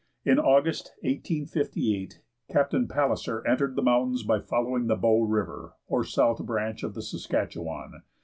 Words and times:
In 0.25 0.39
August, 0.39 0.93
1858, 1.01 2.21
Captain 2.49 2.87
Palliser 2.87 3.45
entered 3.45 3.75
the 3.75 3.83
mountains 3.83 4.23
by 4.23 4.39
following 4.39 4.87
the 4.87 4.95
Bow 4.95 5.21
River, 5.21 5.73
or 5.85 6.03
south 6.03 6.43
branch 6.43 6.81
of 6.81 6.95
the 6.95 7.03
Saskatchewan. 7.03 8.01